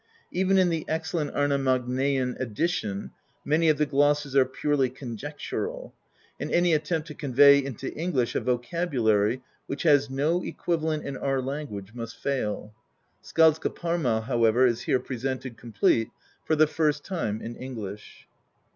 [0.31, 3.11] Even in the excellent Arnamagnaean edition,
[3.45, 5.91] many of the glosses are purely con jectural;
[6.39, 11.15] and any attempt to convey into English a vocabu lary which has no equivalent in
[11.17, 12.73] our language must fail.
[13.23, 16.09] Skaldskaparmal^ however, is here presented, complete,
[16.45, 18.27] for the first time in English.